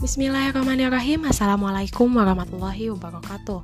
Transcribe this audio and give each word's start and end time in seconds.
Bismillahirrahmanirrahim. 0.00 1.28
Assalamualaikum 1.28 2.08
warahmatullahi 2.08 2.88
wabarakatuh. 2.88 3.60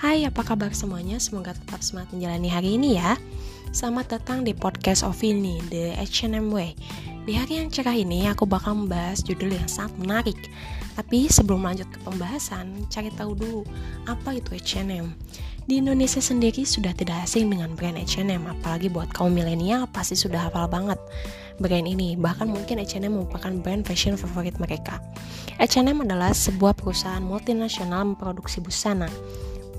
Hai 0.00 0.24
apa 0.24 0.40
kabar 0.40 0.72
semuanya? 0.72 1.20
Semoga 1.20 1.52
tetap 1.52 1.84
semangat 1.84 2.16
menjalani 2.16 2.48
hari 2.48 2.80
ini 2.80 2.96
ya. 2.96 3.20
Selamat 3.68 4.16
datang 4.16 4.48
di 4.48 4.56
podcast 4.56 5.04
Ovini 5.04 5.60
The 5.68 5.92
H&M 6.00 6.48
Way. 6.48 6.72
Di 7.28 7.36
hari 7.36 7.60
yang 7.60 7.68
cerah 7.68 7.92
ini 7.92 8.24
aku 8.24 8.48
bakal 8.48 8.80
membahas 8.80 9.20
judul 9.20 9.52
yang 9.52 9.68
sangat 9.68 9.92
menarik. 10.00 10.40
Tapi 10.96 11.28
sebelum 11.28 11.66
lanjut 11.66 11.90
ke 11.90 11.98
pembahasan 12.06 12.86
Cari 12.86 13.10
tahu 13.18 13.34
dulu 13.34 13.66
apa 14.06 14.38
itu 14.38 14.54
H&M 14.54 15.10
Di 15.66 15.82
Indonesia 15.82 16.22
sendiri 16.22 16.62
sudah 16.62 16.94
tidak 16.94 17.26
asing 17.26 17.50
dengan 17.50 17.74
brand 17.74 17.98
H&M 17.98 18.46
Apalagi 18.46 18.86
buat 18.94 19.10
kaum 19.10 19.34
milenial 19.34 19.90
pasti 19.90 20.14
sudah 20.14 20.46
hafal 20.46 20.70
banget 20.70 21.02
brand 21.58 21.86
ini. 21.86 22.18
Bahkan 22.18 22.50
mungkin 22.50 22.82
H&M 22.82 23.10
merupakan 23.10 23.52
brand 23.60 23.82
fashion 23.86 24.14
favorit 24.18 24.56
mereka. 24.58 24.98
H&M 25.58 26.02
adalah 26.02 26.34
sebuah 26.34 26.74
perusahaan 26.74 27.22
multinasional 27.22 28.14
memproduksi 28.14 28.58
busana. 28.58 29.06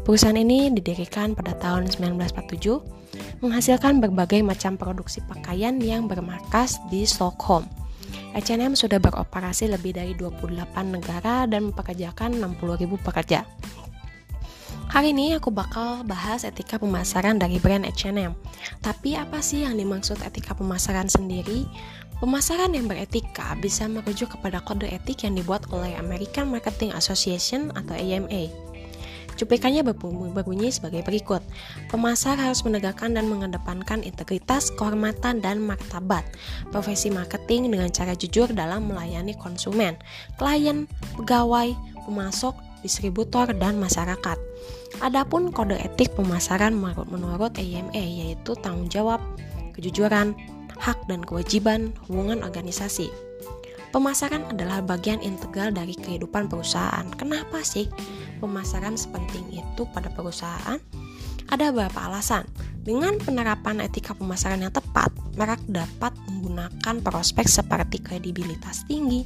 Perusahaan 0.06 0.38
ini 0.38 0.70
didirikan 0.70 1.34
pada 1.34 1.58
tahun 1.58 1.90
1947, 1.90 3.42
menghasilkan 3.42 3.98
berbagai 3.98 4.46
macam 4.46 4.78
produksi 4.78 5.20
pakaian 5.26 5.82
yang 5.82 6.06
bermarkas 6.06 6.78
di 6.94 7.10
Stockholm. 7.10 7.66
H&M 8.36 8.76
sudah 8.76 9.00
beroperasi 9.00 9.72
lebih 9.72 9.96
dari 9.96 10.14
28 10.14 10.60
negara 10.92 11.48
dan 11.48 11.72
mempekerjakan 11.72 12.38
60.000 12.38 13.00
pekerja. 13.00 13.48
Hari 14.86 15.18
ini 15.18 15.34
aku 15.34 15.50
bakal 15.50 16.06
bahas 16.06 16.46
etika 16.46 16.78
pemasaran 16.78 17.42
dari 17.42 17.58
brand 17.58 17.90
H&M. 17.90 18.38
Tapi 18.86 19.18
apa 19.18 19.42
sih 19.42 19.66
yang 19.66 19.82
dimaksud 19.82 20.22
etika 20.22 20.54
pemasaran 20.54 21.10
sendiri? 21.10 21.66
Pemasaran 22.22 22.72
yang 22.72 22.86
beretika 22.86 23.58
bisa 23.58 23.90
merujuk 23.90 24.38
kepada 24.38 24.62
kode 24.62 24.88
etik 24.88 25.26
yang 25.26 25.34
dibuat 25.34 25.66
oleh 25.74 25.98
American 25.98 26.54
Marketing 26.54 26.94
Association 26.94 27.74
atau 27.74 27.98
AMA. 27.98 28.66
Cuplikannya 29.36 29.84
berbunyi 29.84 30.72
sebagai 30.72 31.04
berikut. 31.04 31.44
Pemasar 31.92 32.40
harus 32.40 32.64
menegakkan 32.64 33.12
dan 33.12 33.28
mengedepankan 33.28 34.00
integritas, 34.00 34.72
kehormatan, 34.80 35.44
dan 35.44 35.60
martabat. 35.60 36.24
Profesi 36.72 37.12
marketing 37.12 37.68
dengan 37.68 37.92
cara 37.92 38.16
jujur 38.16 38.48
dalam 38.56 38.88
melayani 38.88 39.36
konsumen, 39.36 40.00
klien, 40.40 40.88
pegawai, 41.20 41.76
pemasok, 42.08 42.56
distributor, 42.86 43.50
dan 43.58 43.82
masyarakat. 43.82 44.38
Adapun 45.02 45.50
kode 45.50 45.82
etik 45.82 46.14
pemasaran 46.14 46.78
menurut 46.78 47.52
AMA 47.58 47.98
yaitu 47.98 48.54
tanggung 48.62 48.88
jawab, 48.88 49.18
kejujuran, 49.74 50.38
hak 50.78 51.02
dan 51.10 51.26
kewajiban 51.26 51.98
hubungan 52.06 52.46
organisasi. 52.46 53.10
Pemasaran 53.90 54.44
adalah 54.52 54.84
bagian 54.84 55.24
integral 55.24 55.72
dari 55.72 55.96
kehidupan 55.96 56.52
perusahaan. 56.52 57.08
Kenapa 57.16 57.64
sih 57.64 57.88
pemasaran 58.44 59.00
sepenting 59.00 59.56
itu 59.56 59.88
pada 59.96 60.12
perusahaan? 60.12 60.78
Ada 61.48 61.72
beberapa 61.72 62.04
alasan. 62.04 62.44
Dengan 62.86 63.18
penerapan 63.18 63.82
etika 63.82 64.14
pemasaran 64.14 64.62
yang 64.62 64.76
tepat, 64.76 65.10
merek 65.40 65.64
dapat 65.66 66.14
menggunakan 66.28 67.02
prospek 67.02 67.48
seperti 67.50 67.98
kredibilitas 68.04 68.86
tinggi, 68.86 69.26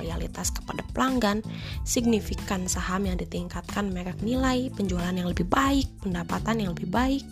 loyalitas 0.00 0.48
kepada 0.48 0.80
pelanggan, 0.96 1.44
signifikan 1.84 2.64
saham 2.64 3.04
yang 3.04 3.20
ditingkatkan 3.20 3.92
merek 3.92 4.16
nilai, 4.24 4.72
penjualan 4.72 5.12
yang 5.12 5.28
lebih 5.28 5.44
baik, 5.46 5.86
pendapatan 6.00 6.64
yang 6.64 6.72
lebih 6.72 6.88
baik. 6.88 7.22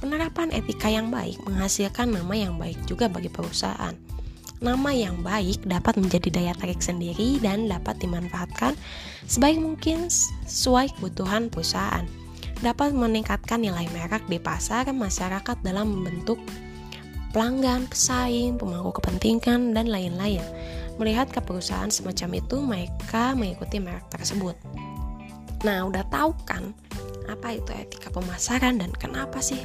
Penerapan 0.00 0.50
etika 0.50 0.90
yang 0.90 1.14
baik 1.14 1.38
menghasilkan 1.46 2.10
nama 2.10 2.34
yang 2.34 2.58
baik 2.58 2.80
juga 2.90 3.06
bagi 3.06 3.30
perusahaan. 3.30 3.94
Nama 4.62 4.90
yang 4.94 5.26
baik 5.26 5.66
dapat 5.66 5.98
menjadi 5.98 6.30
daya 6.30 6.54
tarik 6.54 6.78
sendiri 6.78 7.42
dan 7.42 7.66
dapat 7.66 7.98
dimanfaatkan 7.98 8.78
sebaik 9.26 9.58
mungkin 9.58 10.06
sesuai 10.46 10.98
kebutuhan 10.98 11.50
perusahaan. 11.50 12.06
Dapat 12.62 12.94
meningkatkan 12.94 13.58
nilai 13.58 13.90
merek 13.90 14.22
di 14.30 14.38
pasar 14.38 14.86
masyarakat 14.90 15.66
dalam 15.66 15.90
membentuk 15.90 16.38
pelanggan, 17.34 17.90
pesaing, 17.90 18.60
pemangku 18.60 18.94
kepentingan, 19.02 19.74
dan 19.74 19.90
lain-lain. 19.90 20.44
Melihat 21.00 21.32
ke 21.32 21.40
perusahaan 21.40 21.88
semacam 21.88 22.40
itu, 22.40 22.56
mereka 22.60 23.32
mengikuti 23.32 23.80
merek 23.80 24.08
tersebut. 24.12 24.56
Nah, 25.62 25.86
udah 25.86 26.02
tahu 26.10 26.34
kan 26.44 26.74
apa 27.30 27.54
itu 27.54 27.70
etika 27.72 28.10
pemasaran 28.10 28.82
dan 28.82 28.90
kenapa 28.98 29.38
sih 29.38 29.62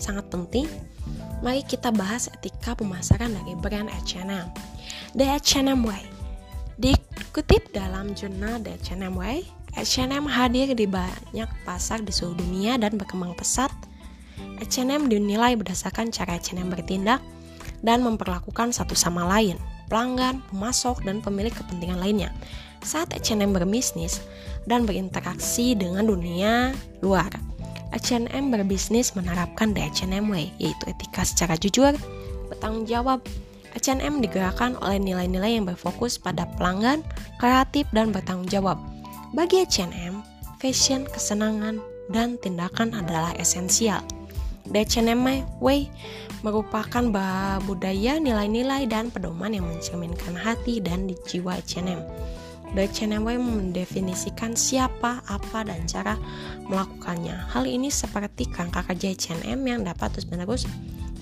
sangat 0.00 0.26
penting? 0.32 0.66
Mari 1.44 1.60
kita 1.68 1.92
bahas 1.92 2.32
etika 2.32 2.72
pemasaran 2.72 3.28
dari 3.28 3.52
brand 3.60 3.92
H&M. 3.92 4.48
The 5.12 5.26
H&M 5.36 5.84
Way. 5.84 6.04
Dikutip 6.80 7.70
dalam 7.76 8.16
jurnal 8.16 8.64
The 8.64 8.80
H&M 8.80 9.14
Way, 9.14 9.44
H&M 9.76 10.24
hadir 10.24 10.72
di 10.72 10.88
banyak 10.88 11.50
pasar 11.68 12.00
di 12.00 12.10
seluruh 12.10 12.40
dunia 12.40 12.80
dan 12.80 12.96
berkembang 12.96 13.36
pesat 13.36 13.70
H&M 14.62 15.10
dinilai 15.10 15.58
berdasarkan 15.58 16.08
cara 16.14 16.38
H&M 16.38 16.70
bertindak 16.70 17.20
dan 17.84 18.00
memperlakukan 18.00 18.72
satu 18.72 18.96
sama 18.96 19.28
lain, 19.28 19.60
pelanggan, 19.88 20.40
pemasok, 20.50 21.04
dan 21.04 21.20
pemilik 21.24 21.52
kepentingan 21.52 22.00
lainnya. 22.00 22.30
Saat 22.84 23.16
H&M 23.16 23.56
berbisnis 23.56 24.20
dan 24.68 24.84
berinteraksi 24.84 25.72
dengan 25.72 26.04
dunia 26.04 26.76
luar, 27.00 27.32
H&M 27.94 28.50
berbisnis 28.50 29.14
menerapkan 29.14 29.70
the 29.70 29.80
H&M 29.80 30.26
Way, 30.28 30.50
yaitu 30.58 30.84
etika 30.90 31.22
secara 31.22 31.54
jujur, 31.54 31.94
bertanggung 32.50 32.84
jawab. 32.84 33.22
H&M 33.74 34.22
digerakkan 34.22 34.78
oleh 34.78 35.02
nilai-nilai 35.02 35.58
yang 35.58 35.66
berfokus 35.66 36.14
pada 36.14 36.46
pelanggan, 36.58 37.02
kreatif, 37.42 37.86
dan 37.90 38.14
bertanggung 38.14 38.46
jawab. 38.46 38.78
Bagi 39.34 39.66
H&M, 39.66 40.22
fashion, 40.62 41.02
kesenangan, 41.10 41.82
dan 42.12 42.38
tindakan 42.38 42.94
adalah 42.94 43.34
esensial. 43.34 44.04
Way 45.60 45.92
merupakan 46.44 47.04
budaya, 47.64 48.20
nilai-nilai, 48.20 48.84
dan 48.84 49.08
pedoman 49.08 49.52
yang 49.52 49.64
mencerminkan 49.64 50.36
hati 50.36 50.80
dan 50.80 51.08
jiwa 51.24 51.56
H&M. 51.60 52.00
H&M 52.74 53.22
Way 53.24 53.38
mendefinisikan 53.40 54.52
siapa, 54.58 55.24
apa, 55.24 55.64
dan 55.64 55.88
cara 55.88 56.20
melakukannya. 56.68 57.48
Hal 57.54 57.64
ini 57.64 57.88
seperti 57.88 58.50
kerangka 58.50 58.84
kerja 58.92 59.14
H&M 59.14 59.60
yang 59.64 59.84
dapat 59.86 60.16
terus-menerus 60.16 60.68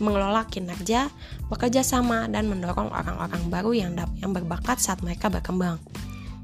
mengelola 0.03 0.43
kinerja, 0.51 1.13
bekerja 1.47 1.87
sama, 1.87 2.27
dan 2.27 2.51
mendorong 2.51 2.91
orang-orang 2.91 3.43
baru 3.47 3.71
yang, 3.77 3.93
yang 4.19 4.35
berbakat 4.35 4.83
saat 4.83 4.99
mereka 5.07 5.31
berkembang. 5.31 5.79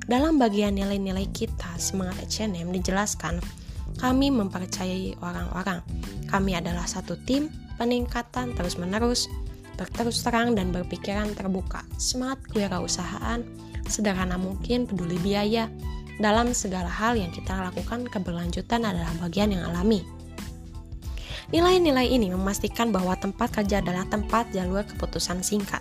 Dalam 0.08 0.38
bagian 0.40 0.72
nilai-nilai 0.78 1.26
kita, 1.34 1.74
semangat 1.76 2.22
H&M 2.30 2.70
dijelaskan 2.70 3.42
kami 3.96 4.28
mempercayai 4.28 5.16
orang-orang. 5.24 5.80
Kami 6.28 6.52
adalah 6.52 6.84
satu 6.84 7.16
tim, 7.24 7.48
peningkatan 7.80 8.52
terus-menerus, 8.52 9.30
berterus 9.80 10.20
terang 10.20 10.52
dan 10.52 10.68
berpikiran 10.74 11.32
terbuka. 11.32 11.86
Semangat 11.96 12.44
kewirausahaan, 12.52 13.40
sederhana 13.88 14.36
mungkin, 14.36 14.84
peduli 14.84 15.16
biaya. 15.24 15.72
Dalam 16.18 16.50
segala 16.50 16.90
hal 16.90 17.14
yang 17.14 17.30
kita 17.30 17.54
lakukan, 17.54 18.04
keberlanjutan 18.10 18.82
adalah 18.82 19.14
bagian 19.22 19.54
yang 19.54 19.64
alami. 19.70 20.02
Nilai-nilai 21.48 22.04
ini 22.12 22.28
memastikan 22.28 22.92
bahwa 22.92 23.16
tempat 23.16 23.48
kerja 23.48 23.80
adalah 23.80 24.04
tempat 24.04 24.52
jalur 24.52 24.84
keputusan 24.84 25.40
singkat, 25.40 25.80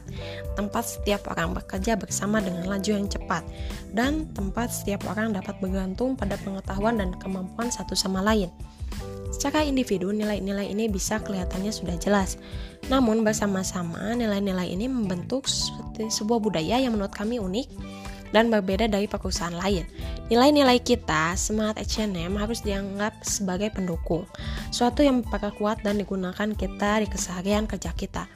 tempat 0.55 0.87
setiap 0.87 1.27
orang 1.27 1.51
bekerja 1.51 1.99
bersama 1.99 2.39
dengan 2.39 2.71
laju 2.71 2.87
yang 2.87 3.11
cepat, 3.11 3.43
dan 3.91 4.31
tempat 4.31 4.71
setiap 4.71 5.03
orang 5.11 5.35
dapat 5.35 5.59
bergantung 5.59 6.15
pada 6.15 6.39
pengetahuan 6.39 6.95
dan 6.95 7.11
kemampuan 7.19 7.67
satu 7.67 7.99
sama 7.99 8.23
lain. 8.23 8.47
Secara 9.27 9.67
individu, 9.67 10.15
nilai-nilai 10.15 10.71
ini 10.71 10.87
bisa 10.87 11.19
kelihatannya 11.19 11.75
sudah 11.75 11.99
jelas. 11.99 12.39
Namun 12.87 13.27
bersama-sama, 13.27 14.15
nilai-nilai 14.15 14.71
ini 14.71 14.87
membentuk 14.87 15.51
sebuah 15.99 16.39
budaya 16.39 16.79
yang 16.79 16.95
menurut 16.95 17.11
kami 17.11 17.43
unik 17.43 17.67
dan 18.35 18.51
berbeda 18.51 18.87
dari 18.87 19.05
perusahaan 19.05 19.55
lain. 19.55 19.87
Nilai-nilai 20.27 20.83
kita, 20.83 21.35
semangat 21.39 21.79
H&M 21.83 22.35
harus 22.35 22.59
dianggap 22.63 23.23
sebagai 23.23 23.71
pendukung, 23.71 24.27
suatu 24.71 25.03
yang 25.03 25.23
memperkuat 25.23 25.83
dan 25.83 25.99
digunakan 25.99 26.51
kita 26.51 27.03
di 27.03 27.07
keseharian 27.07 27.63
kerja 27.67 27.95
kita. 27.95 28.27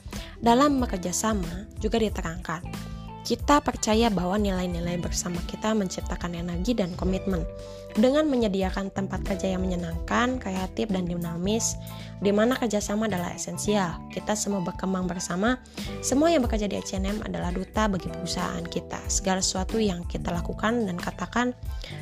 Dalam 0.41 0.79
bekerja 0.81 1.13
sama 1.13 1.69
juga 1.83 1.99
diterangkan, 2.01 2.90
kita 3.21 3.61
percaya 3.61 4.09
bahwa 4.09 4.33
nilai-nilai 4.41 4.97
bersama 4.97 5.37
kita 5.45 5.77
menciptakan 5.77 6.33
energi 6.33 6.73
dan 6.73 6.89
komitmen. 6.97 7.45
Dengan 7.91 8.23
menyediakan 8.31 8.87
tempat 8.95 9.27
kerja 9.27 9.51
yang 9.51 9.67
menyenangkan, 9.67 10.39
kreatif, 10.39 10.87
dan 10.87 11.03
dinamis, 11.03 11.75
di 12.23 12.31
mana 12.31 12.55
kerjasama 12.55 13.11
adalah 13.11 13.35
esensial. 13.35 13.99
Kita 14.09 14.31
semua 14.31 14.63
berkembang 14.63 15.11
bersama. 15.11 15.59
Semua 15.99 16.31
yang 16.31 16.39
bekerja 16.47 16.71
di 16.71 16.79
H&M 16.79 17.19
adalah 17.19 17.51
duta 17.51 17.91
bagi 17.91 18.07
perusahaan 18.07 18.63
kita. 18.63 18.95
Segala 19.11 19.43
sesuatu 19.43 19.75
yang 19.75 20.07
kita 20.07 20.31
lakukan 20.31 20.87
dan 20.87 20.95
katakan 20.95 21.51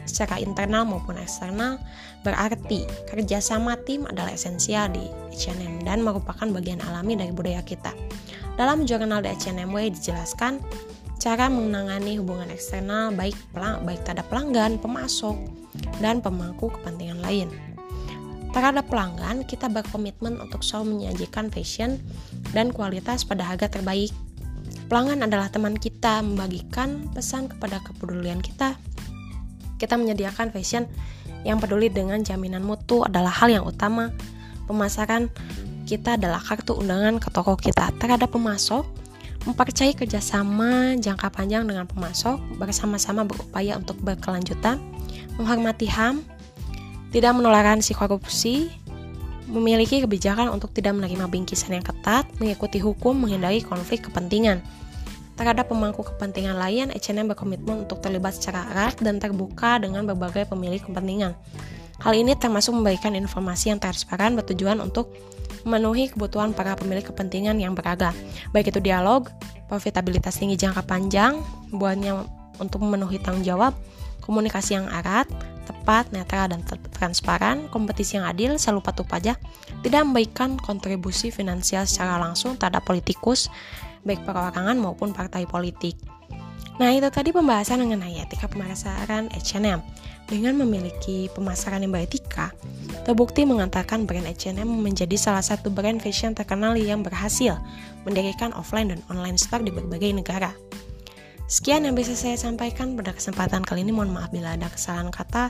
secara 0.05 0.37
internal 0.37 0.85
maupun 0.85 1.17
eksternal 1.17 1.81
berarti 2.21 2.85
kerjasama 3.09 3.79
tim 3.87 4.05
adalah 4.05 4.29
esensial 4.29 4.93
di 4.93 5.09
H&M 5.33 5.81
dan 5.81 6.05
merupakan 6.05 6.45
bagian 6.53 6.85
alami 6.85 7.17
dari 7.17 7.33
budaya 7.33 7.65
kita. 7.65 7.97
Dalam 8.59 8.83
jurnal 8.83 9.23
The 9.23 9.31
H&M 9.39 9.71
dijelaskan, 9.71 10.59
cara 11.19 11.51
menangani 11.51 12.15
hubungan 12.15 12.47
eksternal 12.47 13.11
baik 13.11 13.35
pelang, 13.51 13.83
baik 13.83 14.01
terhadap 14.07 14.31
pelanggan, 14.31 14.79
pemasok, 14.79 15.35
dan 15.99 16.23
pemangku 16.23 16.71
kepentingan 16.71 17.19
lain. 17.19 17.51
Terhadap 18.49 18.89
pelanggan, 18.89 19.45
kita 19.45 19.69
berkomitmen 19.69 20.41
untuk 20.41 20.65
selalu 20.65 20.97
menyajikan 20.97 21.53
fashion 21.53 22.01
dan 22.55 22.73
kualitas 22.73 23.21
pada 23.27 23.45
harga 23.45 23.69
terbaik. 23.69 24.09
Pelanggan 24.89 25.21
adalah 25.21 25.53
teman 25.53 25.77
kita, 25.77 26.25
membagikan 26.25 27.05
pesan 27.13 27.45
kepada 27.45 27.77
kepedulian 27.85 28.41
kita. 28.41 28.73
Kita 29.77 29.99
menyediakan 30.01 30.49
fashion 30.49 30.89
yang 31.45 31.61
peduli 31.61 31.93
dengan 31.93 32.25
jaminan 32.25 32.65
mutu 32.65 33.05
adalah 33.05 33.29
hal 33.29 33.53
yang 33.53 33.67
utama. 33.69 34.09
Pemasaran 34.65 35.29
kita 35.85 36.17
adalah 36.17 36.41
kartu 36.41 36.73
undangan 36.73 37.21
ke 37.21 37.29
toko 37.29 37.53
kita 37.53 37.93
terhadap 38.01 38.33
pemasok 38.33 38.98
mempercayai 39.49 39.97
kerjasama 39.97 40.93
jangka 41.01 41.33
panjang 41.33 41.65
dengan 41.65 41.89
pemasok, 41.89 42.61
bersama-sama 42.61 43.25
berupaya 43.25 43.75
untuk 43.81 43.97
berkelanjutan, 44.05 44.77
menghormati 45.41 45.89
HAM, 45.89 46.21
tidak 47.09 47.33
si 47.81 47.97
korupsi, 47.97 48.69
memiliki 49.49 50.05
kebijakan 50.05 50.53
untuk 50.53 50.69
tidak 50.69 50.93
menerima 50.93 51.25
bingkisan 51.25 51.73
yang 51.73 51.81
ketat, 51.81 52.29
mengikuti 52.37 52.77
hukum, 52.77 53.17
menghindari 53.17 53.65
konflik 53.65 54.05
kepentingan. 54.05 54.61
Terhadap 55.33 55.71
pemangku 55.71 56.05
kepentingan 56.05 56.53
lain, 56.53 56.93
H&M 56.93 57.25
berkomitmen 57.33 57.89
untuk 57.89 58.03
terlibat 58.03 58.37
secara 58.37 58.69
erat 58.75 58.99
dan 59.01 59.17
terbuka 59.17 59.81
dengan 59.81 60.05
berbagai 60.05 60.45
pemilik 60.45 60.83
kepentingan. 60.83 61.33
Hal 61.99 62.13
ini 62.13 62.37
termasuk 62.37 62.75
memberikan 62.75 63.15
informasi 63.17 63.73
yang 63.73 63.79
transparan 63.81 64.37
bertujuan 64.37 64.77
untuk 64.83 65.11
memenuhi 65.67 66.11
kebutuhan 66.11 66.55
para 66.55 66.75
pemilik 66.75 67.03
kepentingan 67.03 67.57
yang 67.59 67.73
beragam, 67.75 68.15
baik 68.51 68.71
itu 68.71 68.79
dialog, 68.79 69.27
profitabilitas 69.67 70.39
tinggi 70.39 70.59
jangka 70.59 70.85
panjang, 70.85 71.39
buatnya 71.73 72.25
untuk 72.59 72.83
memenuhi 72.83 73.19
tanggung 73.21 73.45
jawab, 73.45 73.73
komunikasi 74.23 74.77
yang 74.77 74.87
erat, 74.91 75.25
tepat, 75.69 76.09
netral, 76.09 76.49
dan 76.49 76.65
transparan, 76.97 77.69
kompetisi 77.69 78.17
yang 78.17 78.25
adil, 78.25 78.57
selalu 78.57 78.81
patuh 78.81 79.05
pajak, 79.05 79.37
tidak 79.85 80.01
memberikan 80.05 80.57
kontribusi 80.57 81.29
finansial 81.29 81.85
secara 81.85 82.17
langsung 82.17 82.57
terhadap 82.57 82.83
politikus, 82.85 83.47
baik 84.01 84.25
perorangan 84.25 84.77
maupun 84.81 85.13
partai 85.13 85.45
politik. 85.45 86.18
Nah, 86.79 86.95
itu 86.95 87.11
tadi 87.11 87.35
pembahasan 87.35 87.83
mengenai 87.83 88.23
etika 88.23 88.47
pemasaran 88.47 89.27
H&M. 89.35 89.83
Dengan 90.31 90.55
memiliki 90.63 91.27
pemasaran 91.35 91.83
yang 91.83 91.91
beretika, 91.91 92.55
terbukti 93.03 93.43
mengatakan 93.43 94.07
brand 94.07 94.23
H&M 94.23 94.63
menjadi 94.63 95.19
salah 95.19 95.43
satu 95.43 95.67
brand 95.67 95.99
fashion 95.99 96.31
terkenal 96.31 96.79
yang 96.79 97.03
berhasil 97.03 97.59
mendirikan 98.07 98.55
offline 98.55 98.95
dan 98.95 99.03
online 99.11 99.35
store 99.35 99.67
di 99.67 99.75
berbagai 99.75 100.15
negara. 100.15 100.55
Sekian 101.49 101.81
yang 101.81 101.97
bisa 101.97 102.13
saya 102.13 102.37
sampaikan 102.37 102.93
pada 102.93 103.09
kesempatan 103.09 103.65
kali 103.65 103.81
ini. 103.81 103.89
Mohon 103.89 104.21
maaf 104.21 104.29
bila 104.29 104.53
ada 104.53 104.69
kesalahan 104.69 105.09
kata. 105.09 105.49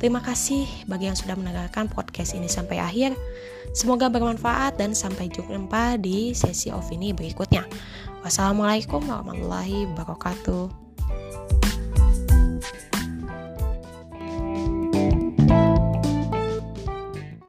Terima 0.00 0.24
kasih 0.24 0.64
bagi 0.88 1.12
yang 1.12 1.18
sudah 1.20 1.36
mendengarkan 1.36 1.92
podcast 1.92 2.32
ini 2.32 2.48
sampai 2.48 2.80
akhir. 2.80 3.12
Semoga 3.76 4.08
bermanfaat 4.08 4.80
dan 4.80 4.96
sampai 4.96 5.28
jumpa 5.28 6.00
di 6.00 6.32
sesi 6.32 6.72
off 6.72 6.88
ini 6.88 7.12
berikutnya. 7.12 7.68
Wassalamualaikum 8.24 9.04
warahmatullahi 9.04 9.84
wabarakatuh. 9.92 10.83